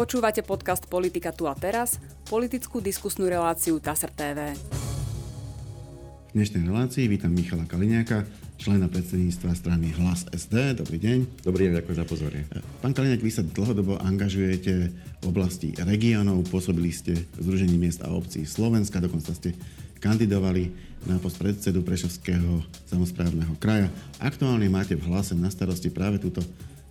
[0.00, 4.56] Počúvate podcast Politika tu a teraz, politickú diskusnú reláciu TASR TV.
[4.56, 8.24] V dnešnej relácii vítam Michala Kaliňáka,
[8.56, 10.80] člena predsedníctva strany Hlas SD.
[10.80, 11.44] Dobrý deň.
[11.44, 12.48] Dobrý deň, ďakujem za pozornie.
[12.80, 14.72] Pán Kaliňák, vy sa dlhodobo angažujete
[15.20, 19.52] v oblasti regiónov, pôsobili ste v Združení miest a obcí Slovenska, dokonca ste
[20.00, 20.72] kandidovali
[21.12, 23.92] na post predsedu Prešovského samozprávneho kraja.
[24.16, 26.40] Aktuálne máte v hlase na starosti práve túto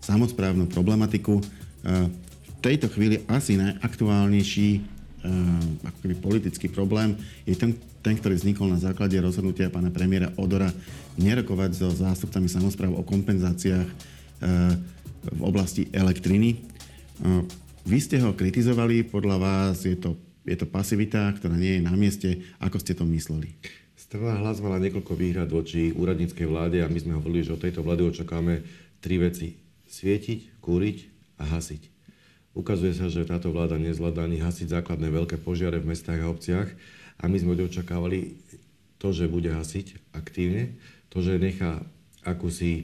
[0.05, 1.42] samozprávnu problematiku.
[2.60, 4.70] Tejto chvíli asi najaktuálnejší
[5.24, 7.16] uh, politický problém
[7.48, 7.72] je ten,
[8.04, 10.68] ten, ktorý vznikol na základe rozhodnutia pána premiéra Odora
[11.16, 14.76] nerokovať so zástupcami samozpráv o kompenzáciách uh,
[15.40, 16.60] v oblasti elektriny.
[17.24, 17.48] Uh,
[17.88, 21.96] vy ste ho kritizovali, podľa vás je to, je to pasivita, ktorá nie je na
[21.96, 22.44] mieste.
[22.60, 23.56] Ako ste to mysleli?
[23.96, 27.88] Strana hlas mala niekoľko výhrad voči úradníckej vláde a my sme hovorili, že od tejto
[27.88, 28.68] vlády očakáme
[29.00, 29.56] tri veci.
[29.88, 30.98] Svietiť, kúriť
[31.40, 31.99] a hasiť.
[32.58, 36.70] Ukazuje sa, že táto vláda nezvláda ani hasiť základné veľké požiare v mestách a obciach
[37.22, 38.40] a my sme očakávali
[39.00, 40.76] to, že bude hasiť aktívne,
[41.14, 41.80] to, že nechá
[42.28, 42.84] akúsi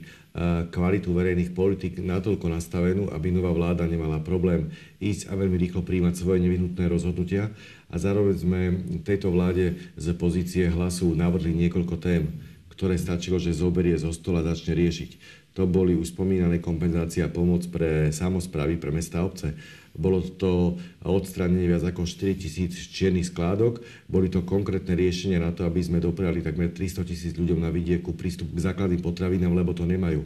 [0.72, 6.14] kvalitu verejných politik natoľko nastavenú, aby nová vláda nemala problém ísť a veľmi rýchlo príjmať
[6.16, 7.52] svoje nevyhnutné rozhodnutia.
[7.92, 8.60] A zároveň sme
[9.04, 12.32] tejto vláde z pozície hlasu navrhli niekoľko tém,
[12.76, 15.10] ktoré stačilo, že zoberie zo stola a začne riešiť.
[15.56, 19.56] To boli už spomínané kompenzácia a pomoc pre samozprávy, pre mesta a obce.
[19.96, 23.80] Bolo to odstranenie viac ako 4 tisíc čiernych skládok.
[24.04, 28.12] Boli to konkrétne riešenia na to, aby sme dopriali takmer 300 tisíc ľuďom na vidieku
[28.12, 30.20] prístup k základným potravinám, lebo to nemajú.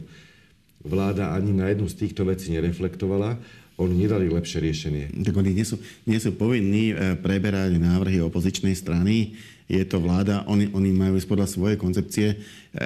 [0.83, 3.39] Vláda ani na jednu z týchto vecí nereflektovala
[3.81, 5.05] oni nedali lepšie riešenie.
[5.25, 9.33] Tak oni nie sú, nie sú povinní e, preberať návrhy opozičnej strany.
[9.65, 12.27] Je to vláda, oni, oni majú ísť podľa svojej koncepcie.
[12.31, 12.35] E,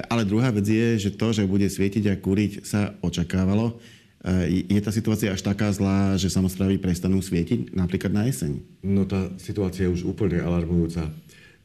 [0.07, 3.75] ale druhá vec je, že to, že bude svietiť a kúriť, sa očakávalo.
[4.23, 8.57] E, je tá situácia až taká zlá, že samozprávy prestanú svietiť napríklad na jeseň?
[8.81, 11.11] No tá situácia je už úplne alarmujúca.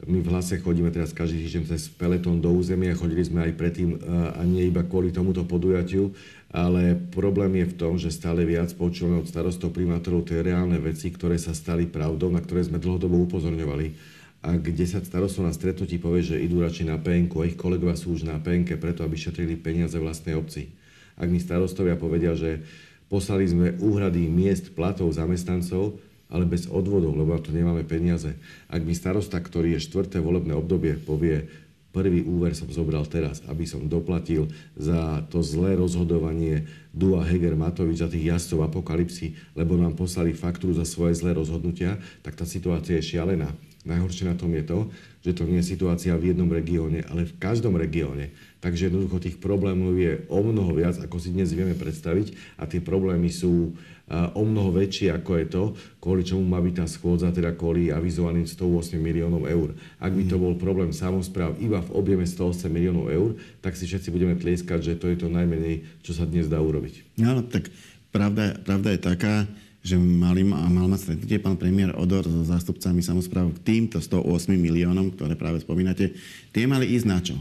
[0.08, 4.00] My v hlase chodíme teraz každý týždeň cez peletón do územia, chodili sme aj predtým
[4.32, 6.16] a nie iba kvôli tomuto podujatiu,
[6.48, 11.12] ale problém je v tom, že stále viac počúvame od starostov, primátorov tie reálne veci,
[11.12, 14.16] ktoré sa stali pravdou, na ktoré sme dlhodobo upozorňovali.
[14.40, 18.16] Ak 10 starostov na stretnutí povie, že idú radšej na penku a ich kolegovia sú
[18.16, 20.72] už na penke preto, aby šetrili peniaze vlastnej obci.
[21.20, 22.64] Ak mi starostovia povedia, že
[23.12, 26.00] poslali sme úhrady miest platov zamestnancov,
[26.30, 28.38] ale bez odvodov, lebo na to nemáme peniaze.
[28.70, 31.50] Ak mi starosta, ktorý je štvrté volebné obdobie, povie,
[31.91, 34.46] prvý úver som zobral teraz, aby som doplatil
[34.78, 40.74] za to zlé rozhodovanie Dua Heger Matovič za tých jazdcov apokalipsy, lebo nám poslali faktúru
[40.74, 43.54] za svoje zlé rozhodnutia, tak tá situácia je šialená.
[43.80, 44.92] Najhoršie na tom je to,
[45.24, 48.28] že to nie je situácia v jednom regióne, ale v každom regióne.
[48.60, 52.84] Takže jednoducho tých problémov je o mnoho viac, ako si dnes vieme predstaviť a tie
[52.84, 53.72] problémy sú
[54.10, 55.62] o mnoho väčšie, ako je to,
[56.02, 59.70] kvôli čomu má byť tá schôdza, teda kvôli avizovaným 108 miliónov eur.
[60.02, 64.10] Ak by to bol problém samozpráv iba v objeme 108 miliónov eur, tak si všetci
[64.10, 66.79] budeme tlieskať, že to je to najmenej, čo sa dnes dá urobiť.
[67.20, 67.68] No, tak
[68.14, 69.34] pravda, pravda je taká,
[69.80, 75.16] že mali, mal mať stretnutie pán premiér Odor so zástupcami samozpráv k týmto 108 miliónom,
[75.16, 76.12] ktoré práve spomínate.
[76.52, 77.36] Tie mali ísť na čo?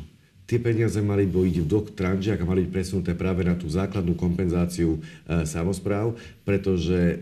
[0.49, 4.17] Tie peniaze mali byť v dvoch tranžiach a mali byť presunuté práve na tú základnú
[4.17, 7.21] kompenzáciu e, samozpráv, pretože...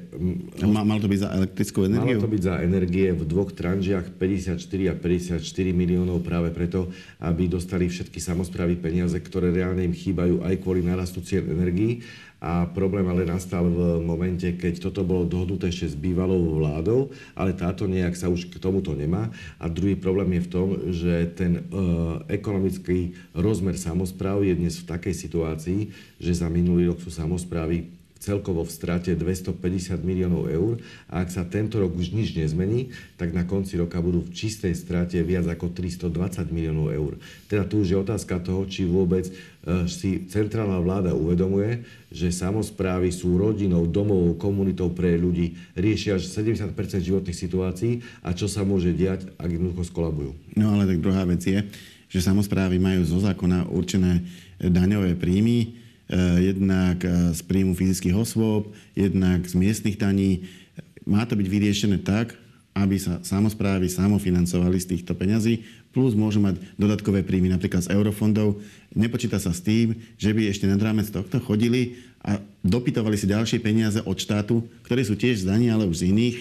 [0.63, 2.23] A mal to byť za elektrickú energiu?
[2.23, 5.43] Malo to byť za energie v dvoch tranžiach 54 a 54
[5.75, 6.87] miliónov práve preto,
[7.19, 12.69] aby dostali všetky samozprávy peniaze, ktoré reálne im chýbajú aj kvôli narastu cien energií a
[12.69, 17.89] problém ale nastal v momente, keď toto bolo dohodnuté ešte s bývalou vládou, ale táto
[17.89, 19.33] nejak sa už k tomuto nemá.
[19.57, 21.61] A druhý problém je v tom, že ten e,
[22.29, 25.79] ekonomický rozmer samozpráv je dnes v takej situácii,
[26.21, 31.45] že za minulý rok sú samozprávy celkovo v strate 250 miliónov eur a ak sa
[31.45, 35.72] tento rok už nič nezmení, tak na konci roka budú v čistej strate viac ako
[35.72, 37.13] 320 miliónov eur.
[37.47, 39.33] Teda tu už je otázka toho, či vôbec e,
[39.88, 46.73] si centrálna vláda uvedomuje, že samozprávy sú rodinou, domovou, komunitou pre ľudí, riešia až 70%
[46.99, 47.93] životných situácií
[48.25, 50.31] a čo sa môže diať, ak jednoducho skolabujú.
[50.58, 51.59] No ale tak druhá vec je,
[52.08, 54.23] že samozprávy majú zo zákona určené
[54.58, 55.86] daňové príjmy,
[56.39, 60.47] jednak eh, z príjmu fyzických osôb, jednak z miestnych daní.
[61.03, 62.35] Má to byť vyriešené tak,
[62.77, 68.61] aby sa samozprávy samofinancovali z týchto peňazí, plus môžu mať dodatkové príjmy napríklad z eurofondov.
[68.93, 73.57] Nepočíta sa s tým, že by ešte nad rámec tohto chodili a dopytovali si ďalšie
[73.63, 76.37] peniaze od štátu, ktoré sú tiež z daní, ale už z iných.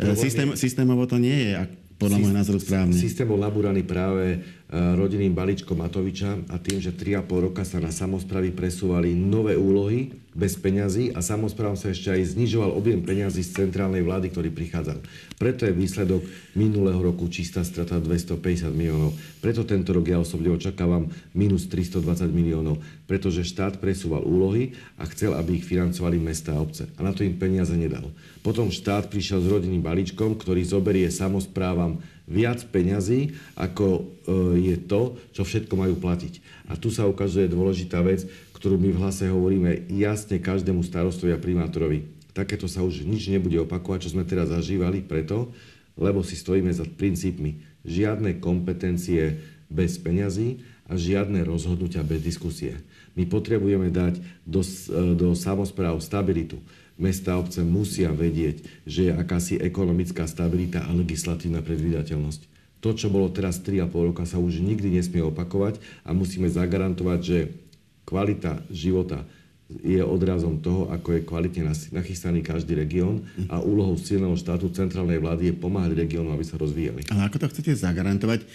[0.00, 1.68] Eh, systém, systémovo to nie je
[2.00, 2.96] podľa môjho názoru správne.
[2.96, 4.42] Systém bol nabúraný práve
[4.74, 10.58] rodinným balíčkom Matoviča a tým, že 3,5 roka sa na samozpravy presúvali nové úlohy bez
[10.58, 14.98] peňazí a samozprávam sa ešte aj znižoval objem peňazí z centrálnej vlády, ktorý prichádzal.
[15.38, 16.26] Preto je výsledok
[16.58, 19.14] minulého roku čistá strata 250 miliónov.
[19.38, 21.06] Preto tento rok ja osobne očakávam
[21.38, 26.90] minus 320 miliónov, pretože štát presúval úlohy a chcel, aby ich financovali mesta a obce.
[26.98, 28.10] A na to im peniaze nedal.
[28.42, 34.02] Potom štát prišiel s rodinným balíčkom, ktorý zoberie samozprávam viac peňazí, ako e,
[34.72, 36.40] je to, čo všetko majú platiť.
[36.72, 38.24] A tu sa ukazuje dôležitá vec,
[38.56, 42.08] ktorú my v hlase hovoríme jasne každému starostovi a primátorovi.
[42.32, 45.52] Takéto sa už nič nebude opakovať, čo sme teraz zažívali preto,
[45.94, 47.60] lebo si stojíme za princípmi.
[47.84, 49.38] Žiadne kompetencie
[49.68, 52.80] bez peňazí a žiadne rozhodnutia bez diskusie.
[53.14, 54.18] My potrebujeme dať
[54.48, 56.56] do, e, do samozpráv stabilitu
[56.94, 62.54] mesta a obce musia vedieť, že je akási ekonomická stabilita a legislatívna predvídateľnosť.
[62.84, 67.38] To, čo bolo teraz 3,5 roka, sa už nikdy nesmie opakovať a musíme zagarantovať, že
[68.04, 69.24] kvalita života
[69.80, 75.50] je odrazom toho, ako je kvalitne nachystaný každý región a úlohou silného štátu centrálnej vlády
[75.50, 77.08] je pomáhať regiónom, aby sa rozvíjali.
[77.08, 78.44] Ale ako to chcete zagarantovať?
[78.44, 78.46] E,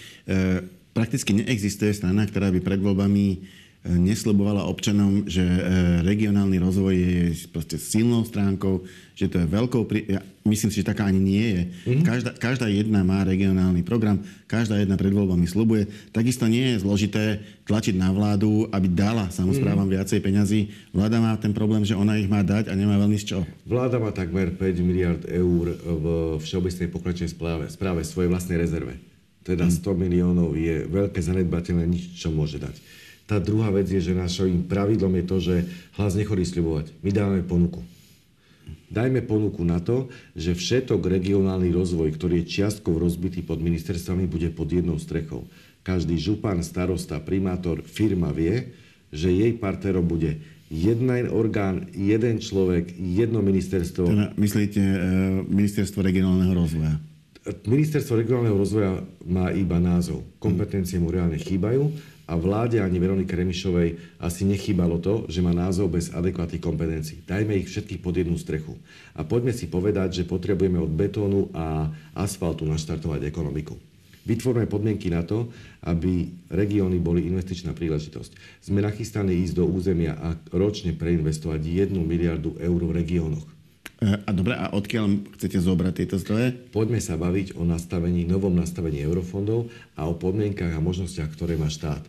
[0.94, 3.42] prakticky neexistuje strana, ktorá by pred voľbami
[3.88, 5.62] nesľubovala občanom, že e,
[6.04, 8.84] regionálny rozvoj je proste silnou stránkou,
[9.16, 9.88] že to je veľkou...
[9.88, 10.04] Pri...
[10.04, 11.62] Ja myslím si, že taká ani nie je.
[11.64, 12.04] Mm-hmm.
[12.04, 14.20] Každá, každá jedna má regionálny program,
[14.52, 15.88] každá jedna pred voľbami slubuje.
[16.12, 19.96] Takisto nie je zložité tlačiť na vládu, aby dala samozprávam mm-hmm.
[19.96, 20.60] viacej peňazí.
[20.92, 23.44] Vláda má ten problém, že ona ich má dať a nemá veľmi z čoho.
[23.64, 26.06] Vláda má takmer 5 miliard eur v
[26.44, 29.00] všeobecnej pokračnej správe, správe svojej vlastnej rezerve.
[29.48, 29.96] Teda 100 mhm.
[30.04, 32.99] miliónov je veľké zanedbateľné, nič čo môže dať.
[33.30, 35.56] Tá druhá vec je, že našim pravidlom je to, že
[36.02, 36.98] hlas nechodí sľubovať.
[37.06, 37.86] My dávame ponuku.
[38.90, 44.50] Dajme ponuku na to, že všetok regionálny rozvoj, ktorý je čiastkou rozbitý pod ministerstvami, bude
[44.50, 45.46] pod jednou strechou.
[45.86, 48.74] Každý župan, starosta, primátor, firma vie,
[49.14, 50.42] že jej partnerom bude
[50.74, 54.10] jeden orgán, jeden človek, jedno ministerstvo.
[54.10, 54.98] Teda myslíte e,
[55.46, 56.98] ministerstvo regionálneho rozvoja?
[57.66, 60.26] Ministerstvo regionálneho rozvoja má iba názov.
[60.38, 61.90] Kompetencie mu reálne chýbajú
[62.30, 67.26] a vláde ani Veronike Remišovej asi nechýbalo to, že má názov bez adekvátnych kompetencií.
[67.26, 68.78] Dajme ich všetkých pod jednu strechu.
[69.18, 73.74] A poďme si povedať, že potrebujeme od betónu a asfaltu naštartovať ekonomiku.
[74.30, 75.50] Vytvorme podmienky na to,
[75.90, 78.62] aby regióny boli investičná príležitosť.
[78.62, 83.59] Sme nachystaní ísť do územia a ročne preinvestovať 1 miliardu eur v regiónoch.
[84.00, 86.56] E, a dobre, a odkiaľ chcete zobrať tieto zdroje?
[86.72, 89.68] Poďme sa baviť o nastavení, novom nastavení eurofondov
[90.00, 92.02] a o podmienkach a možnostiach, ktoré má štát.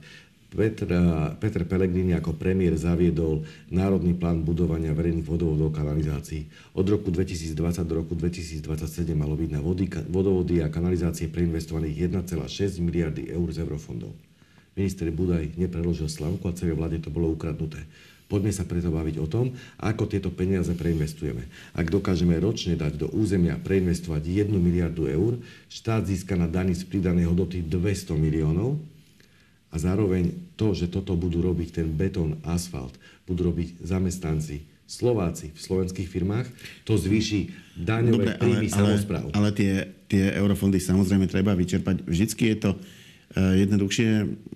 [0.50, 0.90] Petr,
[1.38, 6.50] Petr Pellegrini ako premiér zaviedol Národný plán budovania verejných vodovodov kanalizácií.
[6.74, 7.54] Od roku 2020
[7.86, 13.62] do roku 2027 malo byť na vody, vodovody a kanalizácie preinvestovaných 1,6 miliardy eur z
[13.62, 14.10] eurofondov.
[14.74, 17.86] Minister Budaj nepredložil slavku a celej vláde to bolo ukradnuté.
[18.30, 19.50] Poďme sa preto baviť o tom,
[19.82, 21.50] ako tieto peniaze preinvestujeme.
[21.74, 26.86] Ak dokážeme ročne dať do územia preinvestovať 1 miliardu eur, štát získa na daní z
[26.86, 28.78] pridanej hodnoty 200 miliónov
[29.74, 32.94] a zároveň to, že toto budú robiť ten betón, asfalt,
[33.26, 36.50] budú robiť zamestnanci, Slováci v slovenských firmách,
[36.82, 39.24] to zvýši daňové Dobre, príjmy ale, samozpráv.
[39.30, 39.72] Ale, ale tie,
[40.10, 42.02] tie eurofondy samozrejme treba vyčerpať.
[42.02, 42.70] Vždycky je to
[43.30, 44.08] jednoduchšie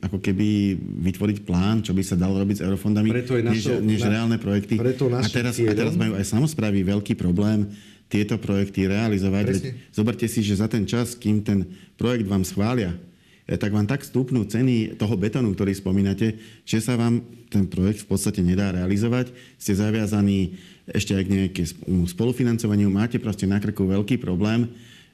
[0.02, 0.74] ako keby
[1.06, 4.10] vytvoriť plán, čo by sa dalo robiť s eurofondami, preto je našo, než, než na,
[4.18, 4.74] reálne projekty.
[4.74, 7.70] Preto a, teraz, a teraz majú aj samozprávy veľký problém
[8.10, 9.44] tieto projekty realizovať.
[9.46, 9.62] Veď,
[9.94, 12.98] zoberte si, že za ten čas, kým ten projekt vám schvália,
[13.46, 16.34] eh, tak vám tak stúpnú ceny toho betónu, ktorý spomínate,
[16.66, 17.22] že sa vám
[17.54, 19.30] ten projekt v podstate nedá realizovať.
[19.54, 20.58] Ste zaviazaní
[20.90, 24.66] ešte aj k nejakému spolufinancovaniu, máte proste na krku veľký problém,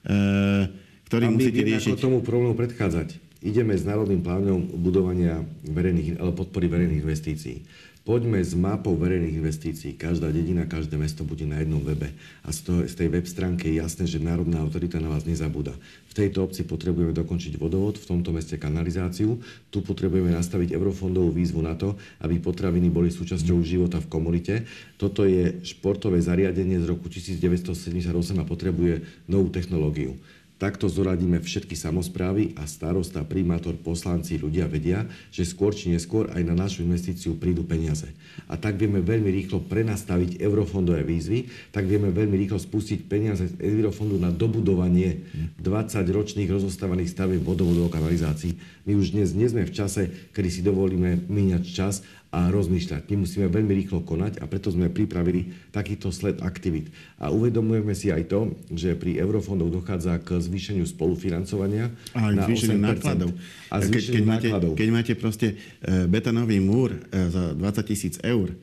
[0.09, 0.65] eh,
[1.13, 1.93] ktorý a musíte riešiť.
[1.93, 7.57] ako tomu problému predchádzať ideme s národným plánom budovania verejných, podpory verejných investícií.
[8.01, 9.93] Poďme s mapou verejných investícií.
[9.93, 12.09] Každá dedina, každé mesto bude na jednom webe.
[12.41, 15.77] A z, toho, z tej web stránky je jasné, že národná autorita na vás nezabúda.
[16.09, 19.37] V tejto obci potrebujeme dokončiť vodovod, v tomto meste kanalizáciu.
[19.69, 24.65] Tu potrebujeme nastaviť eurofondovú výzvu na to, aby potraviny boli súčasťou života v komunite.
[24.97, 30.17] Toto je športové zariadenie z roku 1978 a potrebuje novú technológiu.
[30.61, 36.43] Takto zoradíme všetky samozprávy a starosta, primátor, poslanci, ľudia vedia, že skôr či neskôr aj
[36.45, 38.13] na našu investíciu prídu peniaze.
[38.45, 43.57] A tak vieme veľmi rýchlo prenastaviť eurofondové výzvy, tak vieme veľmi rýchlo spustiť peniaze z
[43.57, 45.25] eurofondu na dobudovanie
[45.57, 45.65] 20
[46.05, 48.61] ročných rozostávaných stavieb vodovodov kanalizácií.
[48.85, 53.11] My už dnes nie sme v čase, kedy si dovolíme míňať čas a rozmýšľať.
[53.11, 56.95] My musíme veľmi rýchlo konať a preto sme pripravili takýto sled aktivít.
[57.19, 62.79] A uvedomujeme si aj to, že pri eurofondoch dochádza k zvýšeniu spolufinancovania a na zvýšeniu
[62.79, 63.35] nákladov.
[63.75, 64.73] A keď, keď, nákladov.
[64.73, 68.55] Máte, keď máte proste e, betonový múr e, za 20 tisíc eur,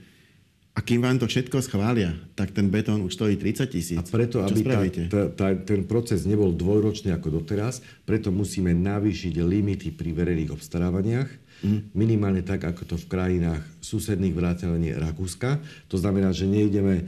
[0.77, 3.97] a kým vám to všetko schvália, tak ten betón už stojí 30 tisíc.
[3.97, 4.77] A preto, aby tá,
[5.09, 11.46] tá, tá, ten proces nebol dvojročný ako doteraz, preto musíme navýšiť limity pri verejných obstarávaniach.
[11.93, 15.57] Minimálne tak, ako to v krajinách susedných vrátane Rakúska.
[15.89, 17.03] To znamená, že nejdeme e,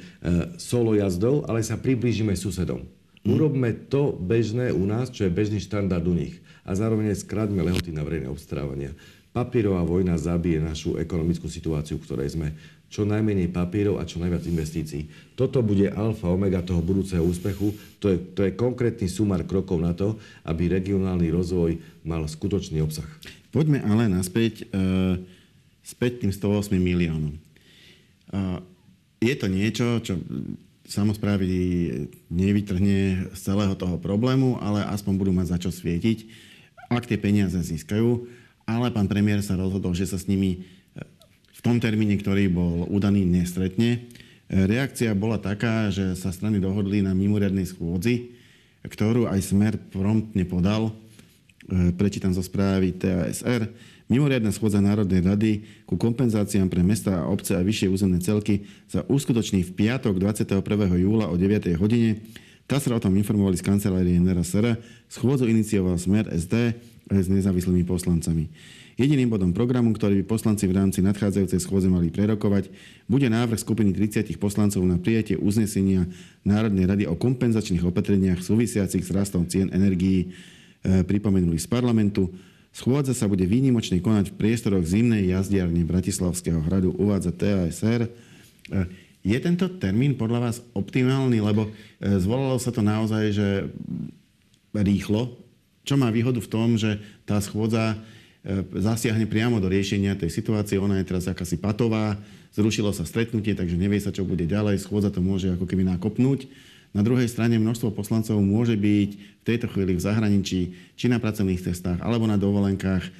[0.57, 2.85] solo jazdou, ale sa priblížime susedom.
[3.21, 3.29] Mm.
[3.35, 6.41] Urobme to bežné u nás, čo je bežný štandard u nich.
[6.65, 8.93] A zároveň skráťme lehoty na verejné obstarávania.
[9.29, 12.47] Papierová vojna zabije našu ekonomickú situáciu, v ktorej sme
[12.89, 15.05] čo najmenej papierov a čo najviac investícií.
[15.37, 17.69] Toto bude alfa omega toho budúceho úspechu.
[18.01, 23.05] To je, to je konkrétny sumár krokov na to, aby regionálny rozvoj mal skutočný obsah.
[23.49, 25.17] Poďme ale naspäť uh,
[25.81, 27.33] späť tým 108 miliónom.
[28.29, 28.61] Uh,
[29.19, 30.21] je to niečo, čo
[30.89, 31.45] samozprávy
[32.29, 36.25] nevytrhne z celého toho problému, ale aspoň budú mať za čo svietiť,
[36.89, 38.25] ak tie peniaze získajú.
[38.69, 40.65] Ale pán premiér sa rozhodol, že sa s nimi
[41.59, 44.07] v tom termíne, ktorý bol udaný, nestretne.
[44.47, 48.31] Reakcia bola taká, že sa strany dohodli na mimoriadnej schôdzi,
[48.87, 50.95] ktorú aj Smer promptne podal.
[51.69, 53.69] E, prečítam zo správy TASR.
[54.09, 55.51] Mimoriadná schôdza Národnej rady
[55.85, 60.65] ku kompenzáciám pre mesta a obce a vyššie územné celky sa uskutoční v piatok 21.
[60.97, 61.69] júla o 9.
[61.77, 62.25] hodine.
[62.65, 64.81] TASR o tom informovali z kancelárie NRSR.
[65.13, 66.73] Schôdzu inicioval Smer SD
[67.05, 68.49] s nezávislými poslancami.
[68.97, 72.67] Jediným bodom programu, ktorý by poslanci v rámci nadchádzajúcej schôdze mali prerokovať,
[73.05, 76.09] bude návrh skupiny 30 poslancov na prijatie uznesenia
[76.43, 80.33] Národnej rady o kompenzačných opatreniach súvisiacich s rastom cien energií,
[80.83, 82.31] pripomenuli z parlamentu.
[82.69, 88.05] Schôdza sa bude výnimočne konať v priestoroch zimnej jazdiarne Bratislavského hradu, uvádza TASR.
[88.05, 88.09] E,
[89.25, 91.69] je tento termín podľa vás optimálny, lebo e,
[92.21, 93.47] zvolalo sa to naozaj, že
[94.71, 95.35] rýchlo,
[95.83, 97.97] čo má výhodu v tom, že tá schôdza
[98.39, 100.79] E, zasiahne priamo do riešenia tej situácie.
[100.79, 102.15] Ona je teraz akási patová,
[102.55, 104.79] zrušilo sa stretnutie, takže nevie sa, čo bude ďalej.
[104.79, 106.47] Schôdza to môže ako keby nakopnúť.
[106.89, 110.59] Na druhej strane množstvo poslancov môže byť v tejto chvíli v zahraničí,
[110.97, 113.03] či na pracovných cestách, alebo na dovolenkách.
[113.05, 113.11] E,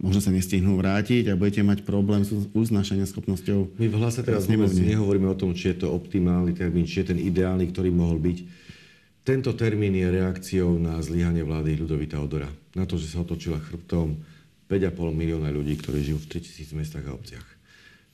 [0.00, 3.76] možno sa nestihnú vrátiť a budete mať problém s uznášania schopnosťou.
[3.76, 7.12] My v hlase teraz vôbec nehovoríme o tom, či je to optimálny termín, či je
[7.12, 8.38] ten ideálny, ktorý mohol byť.
[9.20, 12.48] Tento termín je reakciou na zlyhanie vlády Ľudovita Odora.
[12.72, 14.16] Na to, že sa otočila chrbtom
[14.64, 17.48] 5,5 milióna ľudí, ktorí žijú v 3000 mestách a obciach.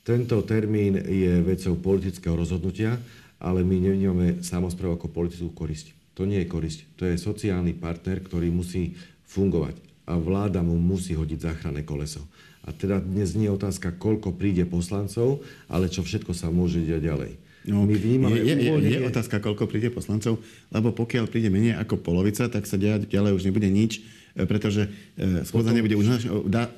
[0.03, 2.99] Tento termín je vecou politického rozhodnutia,
[3.41, 5.93] ale my nevnímame samozprávu ako politickú korisť.
[6.17, 6.81] To nie je korisť.
[6.97, 8.97] To je sociálny partner, ktorý musí
[9.29, 9.77] fungovať.
[10.09, 12.25] A vláda mu musí hodiť záchranné koleso.
[12.67, 17.07] A teda dnes nie je otázka, koľko príde poslancov, ale čo všetko sa môže diať
[17.07, 17.33] ďalej.
[17.67, 20.39] No, my vnímame je, je, je, je otázka, koľko príde poslancov,
[20.71, 24.07] lebo pokiaľ príde menej ako polovica, tak sa ďalej už nebude nič,
[24.39, 24.87] e, pretože
[25.19, 26.31] e, schôdza nebude už...
[26.47, 26.71] Dá,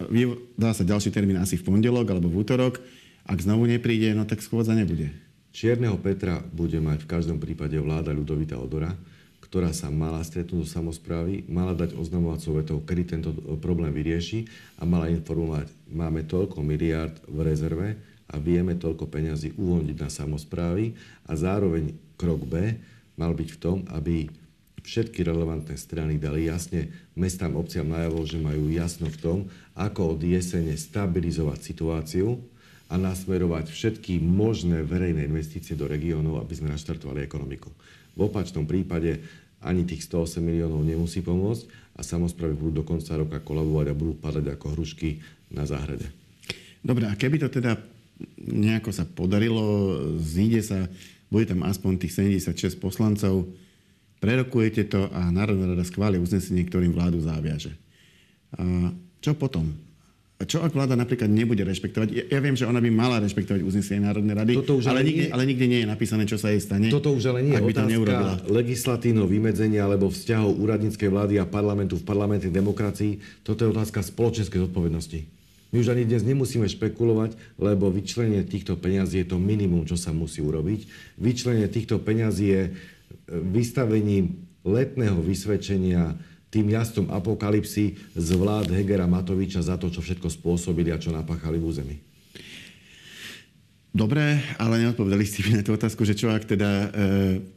[0.56, 2.80] dá sa ďalší termín asi v pondelok alebo v útorok.
[3.28, 5.12] Ak znovu nepríde, no tak schôdza nebude.
[5.52, 8.94] Čierneho Petra bude mať v každom prípade vláda Ľudovita Odora,
[9.42, 14.44] ktorá sa mala stretnúť do samozprávy, mala dať oznamovacou vetou, kedy tento problém vyrieši
[14.76, 17.88] a mala informovať, máme toľko miliárd v rezerve,
[18.28, 20.92] a vieme toľko peňazí uvoľniť na samozprávy
[21.24, 22.76] a zároveň krok B
[23.16, 24.28] mal byť v tom, aby
[24.84, 29.38] všetky relevantné strany dali jasne mestám, obciam najavo, že majú jasno v tom,
[29.72, 32.36] ako od jesene stabilizovať situáciu
[32.88, 37.68] a nasmerovať všetky možné verejné investície do regiónov, aby sme naštartovali ekonomiku.
[38.16, 39.20] V opačnom prípade
[39.60, 44.12] ani tých 108 miliónov nemusí pomôcť a samozprávy budú do konca roka kolabovať a budú
[44.16, 45.20] padať ako hrušky
[45.52, 46.08] na záhrade.
[46.80, 47.76] Dobre, a keby to teda
[48.38, 50.86] nejako sa podarilo, zíde sa,
[51.28, 53.50] bude tam aspoň tých 76 poslancov,
[54.22, 57.74] prerokujete to a Národná rada schváli uznesenie, ktorým vládu záviaže.
[58.54, 59.87] A čo potom?
[60.38, 62.08] Čo ak vláda napríklad nebude rešpektovať?
[62.14, 65.10] Ja, ja viem, že ona by mala rešpektovať uznesenie Národnej rady, Toto už ale, ale,
[65.10, 66.94] nikde, nie, ale nikde nie je napísané, čo sa jej stane.
[66.94, 72.06] Toto už ale nie je otázka legislatívneho vymedzenia alebo vzťahov úradníckej vlády a parlamentu v
[72.06, 73.42] parlamentnej demokracii.
[73.42, 75.26] Toto je otázka spoločenskej zodpovednosti.
[75.74, 80.14] My už ani dnes nemusíme špekulovať, lebo vyčlenie týchto peňazí je to minimum, čo sa
[80.14, 80.86] musí urobiť.
[81.18, 82.72] Vyčlenie týchto peňazí je e,
[83.42, 86.14] vystavením letného vysvedčenia
[86.48, 91.60] tým jazdom apokalipsy z vlád Hegera Matoviča za to, čo všetko spôsobili a čo napáchali
[91.60, 91.96] v území.
[93.88, 96.88] Dobre, ale neodpovedali ste mi na tú otázku, že čo ak teda, e,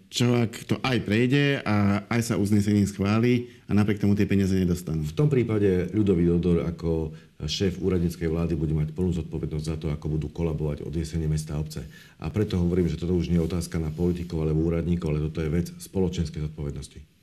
[0.07, 4.55] čo ak to aj prejde a aj sa uznesením schváli a napriek tomu tie peniaze
[4.55, 5.03] nedostanú.
[5.05, 7.13] V tom prípade ľudový Dodor ako
[7.45, 11.59] šéf úradníckej vlády bude mať plnú zodpovednosť za to, ako budú kolabovať od jesene mesta
[11.59, 11.83] a obce.
[12.17, 15.45] A preto hovorím, že toto už nie je otázka na politikov alebo úradníkov, ale toto
[15.45, 17.20] je vec spoločenskej zodpovednosti.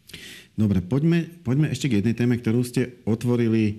[0.58, 3.78] Dobre, poďme, poďme ešte k jednej téme, ktorú ste otvorili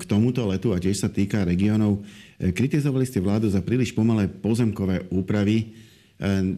[0.00, 2.00] k tomuto letu a tiež sa týka regiónov.
[2.40, 5.56] E, kritizovali ste vládu za príliš pomalé pozemkové úpravy.
[5.60, 5.64] E,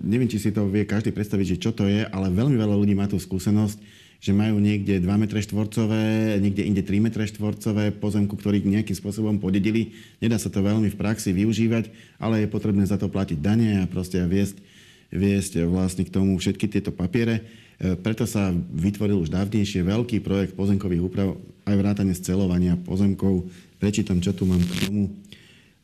[0.06, 2.94] neviem, či si to vie každý predstaviť, že čo to je, ale veľmi veľa ľudí
[2.94, 3.82] má tú skúsenosť,
[4.22, 9.42] že majú niekde 2 m štvorcové, niekde inde 3 m štvorcové pozemku, ktorý nejakým spôsobom
[9.42, 9.98] podedili.
[10.22, 11.90] Nedá sa to veľmi v praxi využívať,
[12.22, 14.62] ale je potrebné za to platiť dane a proste viesť,
[15.10, 17.65] viesť vlastne k tomu všetky tieto papiere.
[17.76, 21.36] E, preto sa vytvoril už dávnejšie veľký projekt pozemkových úprav
[21.68, 23.44] aj vrátane scelovania pozemkov.
[23.76, 25.12] Prečítam, čo tu mám k tomu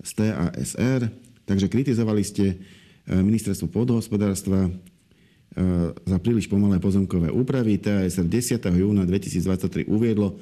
[0.01, 1.13] z TASR.
[1.45, 2.57] Takže kritizovali ste e,
[3.13, 4.71] ministerstvo pôdohospodárstva e,
[5.93, 7.77] za príliš pomalé pozemkové úpravy.
[7.77, 8.63] TASR 10.
[8.73, 10.41] júna 2023 uviedlo,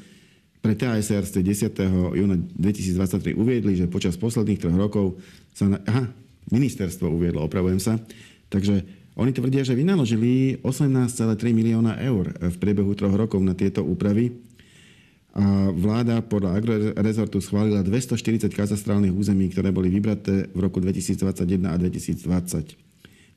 [0.61, 1.73] pre TASR ste 10.
[2.21, 5.16] júna 2023 uviedli, že počas posledných troch rokov
[5.57, 5.73] sa...
[5.73, 6.04] Na, aha,
[6.52, 7.97] ministerstvo uviedlo, opravujem sa.
[8.52, 14.32] Takže oni tvrdia, že vynaložili 18,3 milióna eur v priebehu troch rokov na tieto úpravy
[15.30, 21.78] a vláda podľa agrorezortu schválila 240 katastrálnych území, ktoré boli vybraté v roku 2021 a
[21.78, 22.89] 2020.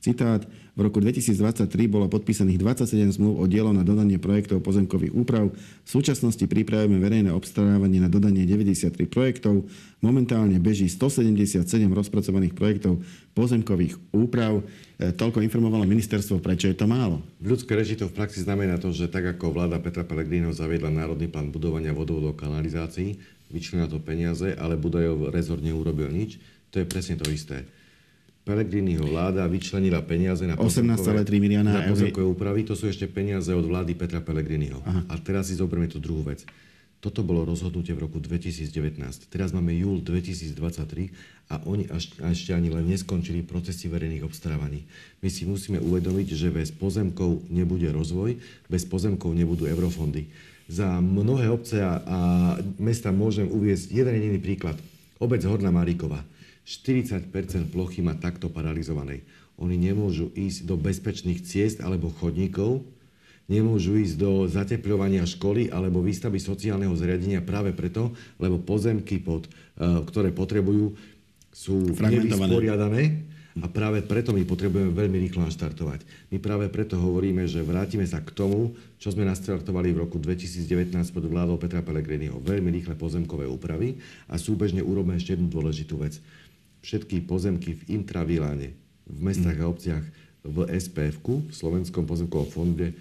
[0.03, 0.43] Citát.
[0.75, 5.47] V roku 2023 bolo podpísaných 27 zmluv o dielo na dodanie projektov pozemkových úprav.
[5.55, 9.63] V súčasnosti pripravujeme verejné obstarávanie na dodanie 93 projektov.
[10.03, 12.99] Momentálne beží 177 rozpracovaných projektov
[13.31, 14.59] pozemkových úprav.
[14.99, 17.23] E, toľko informovalo ministerstvo, prečo je to málo.
[17.39, 20.91] V ľudskej reči to v praxi znamená to, že tak ako vláda Petra Pellegrino zaviedla
[20.91, 26.43] Národný plán budovania vodovodov kanalizácií, vyčlenila to peniaze, ale Budajov rezort neurobil nič,
[26.75, 27.63] to je presne to isté.
[28.43, 30.99] Pelegriniho vláda vyčlenila peniaze na 18,3
[31.39, 32.67] milióna na pozemkové úpravy.
[32.67, 34.83] To sú ešte peniaze od vlády Petra Pelegriniho.
[34.83, 35.01] Aha.
[35.07, 36.43] A teraz si zoberieme tú druhú vec.
[37.03, 38.99] Toto bolo rozhodnutie v roku 2019.
[39.27, 40.55] Teraz máme júl 2023
[41.51, 44.87] a oni až, ešte ani len neskončili procesy verejných obstarávaní.
[45.19, 50.27] My si musíme uvedomiť, že bez pozemkov nebude rozvoj, bez pozemkov nebudú eurofondy.
[50.67, 52.19] Za mnohé obce a, a
[52.79, 54.79] mesta môžem uviezť jeden jediný príklad.
[55.19, 56.23] Obec Horná Maríková.
[56.63, 57.27] 40%
[57.69, 59.23] plochy má takto paralizovanej.
[59.59, 62.81] Oni nemôžu ísť do bezpečných ciest alebo chodníkov,
[63.51, 69.45] nemôžu ísť do zateplovania školy alebo výstavy sociálneho zriadenia práve preto, lebo pozemky, pod,
[69.77, 70.95] uh, ktoré potrebujú,
[71.53, 73.29] sú nevysporiadané
[73.61, 76.01] a práve preto my potrebujeme veľmi rýchlo naštartovať.
[76.33, 80.89] My práve preto hovoríme, že vrátime sa k tomu, čo sme nastartovali v roku 2019
[81.13, 82.41] pod vládou Petra Pellegriniho.
[82.41, 86.17] Veľmi rýchle pozemkové úpravy a súbežne urobíme ešte jednu dôležitú vec
[86.83, 88.75] všetky pozemky v intraviláne,
[89.07, 90.05] v mestách a obciach,
[90.43, 92.91] v spf v Slovenskom pozemkovom fonde,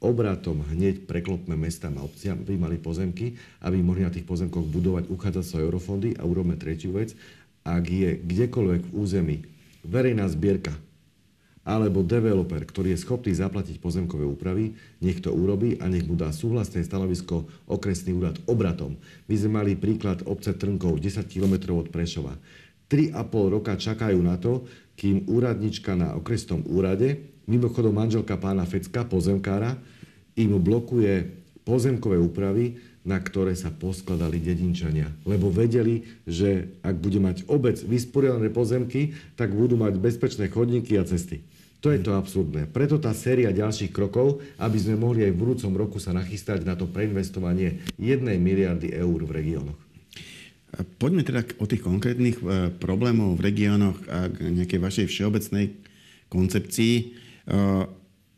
[0.00, 5.10] obratom hneď preklopme mesta a obcia, aby mali pozemky, aby mohli na tých pozemkoch budovať,
[5.12, 7.12] uchádzať sa o eurofondy a urobme tretiu vec.
[7.66, 9.36] Ak je kdekoľvek v území
[9.84, 10.72] verejná zbierka
[11.68, 14.72] alebo developer, ktorý je schopný zaplatiť pozemkové úpravy,
[15.04, 18.96] nech to urobí a nech mu dá súhlasné stanovisko okresný úrad obratom.
[19.28, 22.40] My sme mali príklad obce Trnkov, 10 km od Prešova.
[22.88, 24.64] 3,5 roka čakajú na to,
[24.98, 29.78] kým úradnička na okresnom úrade, mimochodom manželka pána Fecka, pozemkára,
[30.34, 31.28] im blokuje
[31.62, 35.08] pozemkové úpravy, na ktoré sa poskladali dedinčania.
[35.24, 41.08] Lebo vedeli, že ak bude mať obec vysporiadané pozemky, tak budú mať bezpečné chodníky a
[41.08, 41.40] cesty.
[41.80, 42.66] To je to absurdné.
[42.68, 46.74] Preto tá séria ďalších krokov, aby sme mohli aj v budúcom roku sa nachystať na
[46.74, 49.87] to preinvestovanie 1 miliardy eur v regiónoch.
[51.00, 55.72] Poďme teda o tých konkrétnych e, problémov v regiónoch a k nejakej vašej všeobecnej
[56.28, 56.94] koncepcii.
[57.00, 57.04] E,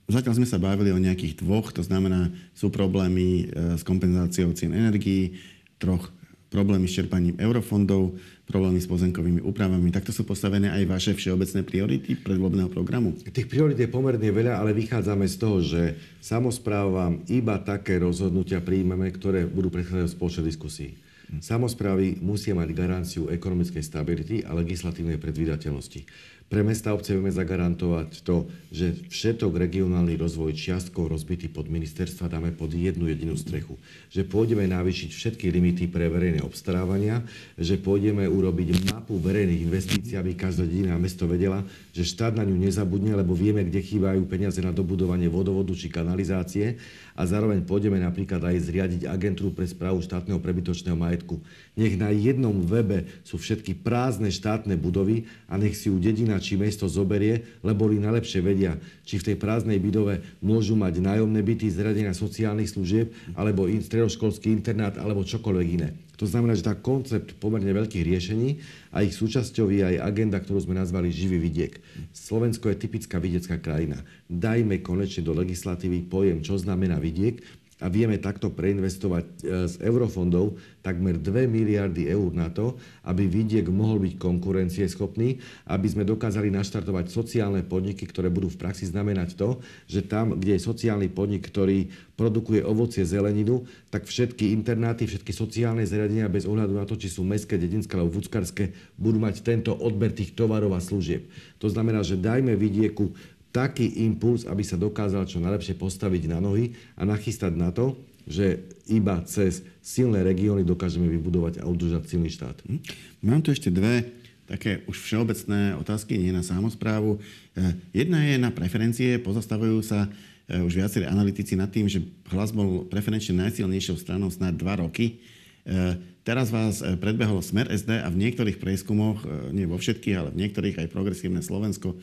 [0.06, 4.70] zatiaľ sme sa bavili o nejakých dvoch, to znamená, sú problémy e, s kompenzáciou cien
[4.70, 5.42] energií,
[5.82, 6.14] troch
[6.54, 8.14] problémy s čerpaním eurofondov,
[8.46, 9.90] problémy s pozemkovými úpravami.
[9.90, 13.14] Takto sú postavené aj vaše všeobecné priority predvolebného programu?
[13.26, 15.82] Tých priorit je pomerne veľa, ale vychádzame z toho, že
[16.22, 21.09] samozprávam iba také rozhodnutia príjmeme, ktoré budú predchádzať spoločnej diskusii.
[21.38, 26.02] Samozprávy musia mať garanciu ekonomickej stability a legislatívnej predvídateľnosti.
[26.50, 32.50] Pre mesta obce vieme zagarantovať to, že všetok regionálny rozvoj čiastkov rozbitý pod ministerstva dáme
[32.50, 33.78] pod jednu jedinú strechu.
[34.10, 37.22] Že pôjdeme navýšiť všetky limity pre verejné obstarávania,
[37.54, 41.62] že pôjdeme urobiť mapu verejných investícií, aby každá dedina mesto vedela,
[41.94, 46.82] že štát na ňu nezabudne, lebo vieme, kde chýbajú peniaze na dobudovanie vodovodu či kanalizácie
[47.20, 51.36] a zároveň pôjdeme napríklad aj zriadiť agentúru pre správu štátneho prebytočného majetku.
[51.76, 56.56] Nech na jednom webe sú všetky prázdne štátne budovy a nech si ju dedina či
[56.56, 61.68] mesto zoberie, lebo li najlepšie vedia, či v tej prázdnej budove môžu mať nájomné byty,
[61.68, 65.92] zradenia sociálnych služieb, alebo stredoškolský internát, alebo čokoľvek iné.
[66.20, 68.60] To znamená, že tá koncept pomerne veľkých riešení
[68.92, 71.80] a ich súčasťou je aj agenda, ktorú sme nazvali živý vidiek.
[72.12, 74.04] Slovensko je typická vidiecká krajina.
[74.28, 77.40] Dajme konečne do legislatívy pojem, čo znamená vidiek
[77.80, 79.34] a vieme takto preinvestovať e,
[79.68, 86.08] z eurofondov takmer 2 miliardy eur na to, aby vidiek mohol byť konkurencieschopný, aby sme
[86.08, 91.08] dokázali naštartovať sociálne podniky, ktoré budú v praxi znamenať to, že tam, kde je sociálny
[91.12, 97.00] podnik, ktorý produkuje ovocie, zeleninu, tak všetky internáty, všetky sociálne zariadenia bez ohľadu na to,
[97.00, 101.24] či sú mestské, dedinské alebo vúckarské, budú mať tento odber tých tovarov a služieb.
[101.60, 103.16] To znamená, že dajme vidieku
[103.50, 107.98] taký impuls, aby sa dokázal čo najlepšie postaviť na nohy a nachystať na to,
[108.30, 112.62] že iba cez silné regióny dokážeme vybudovať a udržať silný štát.
[112.62, 112.78] Hm?
[113.26, 117.22] Mám tu ešte dve také už všeobecné otázky, nie na samozprávu.
[117.54, 122.02] Eh, jedna je na preferencie, pozastavujú sa eh, už viacerí analytici nad tým, že
[122.34, 125.22] hlas bol preferenčne najsilnejšou stranou snad dva roky.
[125.62, 125.94] Eh,
[126.26, 129.22] teraz vás predbehol Smer SD a v niektorých prieskumoch,
[129.54, 131.96] nie vo všetkých, ale v niektorých aj progresívne Slovensko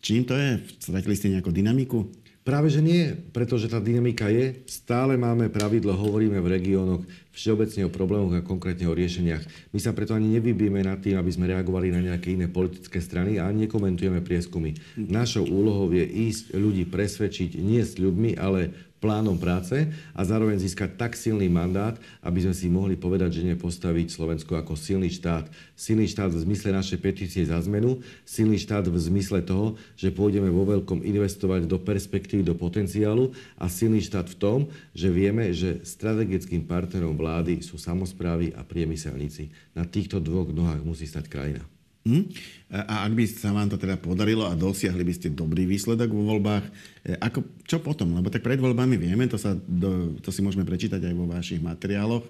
[0.00, 0.64] Čím to je?
[0.80, 2.08] Stratili ste nejakú dynamiku?
[2.40, 4.64] Práve, že nie, pretože tá dynamika je.
[4.64, 7.04] Stále máme pravidlo, hovoríme v regiónoch
[7.36, 9.70] všeobecne o problémoch a konkrétne o riešeniach.
[9.76, 13.36] My sa preto ani nevybíme nad tým, aby sme reagovali na nejaké iné politické strany
[13.36, 14.72] a nekomentujeme prieskumy.
[14.96, 20.94] Našou úlohou je ísť ľudí presvedčiť nie s ľuďmi, ale plánom práce a zároveň získať
[21.00, 25.48] tak silný mandát, aby sme si mohli povedať, že nepostaviť Slovensko ako silný štát.
[25.72, 30.52] Silný štát v zmysle našej petície za zmenu, silný štát v zmysle toho, že pôjdeme
[30.52, 34.58] vo veľkom investovať do perspektívy, do potenciálu a silný štát v tom,
[34.92, 39.48] že vieme, že strategickým partnerom vlády sú samozprávy a priemyselníci.
[39.72, 41.79] Na týchto dvoch nohách musí stať krajina.
[42.00, 42.32] Hm?
[42.72, 46.22] A ak by sa vám to teda podarilo a dosiahli by ste dobrý výsledok vo
[46.32, 46.64] voľbách,
[47.04, 48.16] e, ako, čo potom?
[48.16, 51.60] Lebo tak pred voľbami vieme, to, sa do, to si môžeme prečítať aj vo vašich
[51.60, 52.24] materiáloch,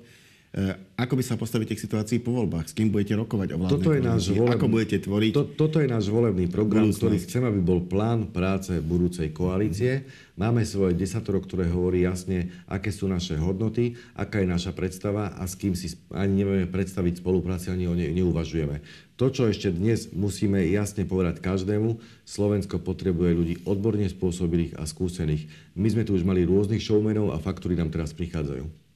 [0.99, 2.67] ako by sa postavíte k situácii po voľbách?
[2.67, 5.33] S kým budete rokovať o vládnej toto je náš volebný, Ako budete tvoriť?
[5.39, 10.11] To, toto je náš volebný program, ktorý chcem, aby bol plán práce budúcej koalície.
[10.35, 15.47] Máme svoje desatoro, ktoré hovorí jasne, aké sú naše hodnoty, aká je naša predstava a
[15.47, 18.83] s kým si ani nevieme predstaviť spolupráci, ani o nej neuvažujeme.
[19.23, 25.47] To, čo ešte dnes musíme jasne povedať každému, Slovensko potrebuje ľudí odborne spôsobilých a skúsených.
[25.79, 28.90] My sme tu už mali rôznych showmenov a faktúry nám teraz prichádzajú.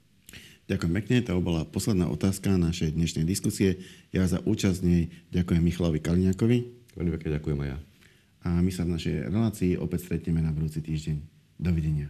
[0.65, 3.85] Ďakujem pekne, to bola posledná otázka našej dnešnej diskusie.
[4.17, 6.59] Ja za účasť nej ďakujem Michalovi Kaliniakovi.
[6.97, 7.79] Veľmi pekne ďakujem aj ja.
[8.49, 11.21] A my sa v našej relácii opäť stretneme na budúci týždeň.
[11.61, 12.09] Dovidenia.